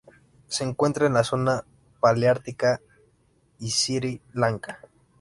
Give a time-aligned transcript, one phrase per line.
[0.47, 1.63] Se encuentra en la zona
[1.99, 2.81] paleártica
[3.59, 4.79] y Sri Lanka.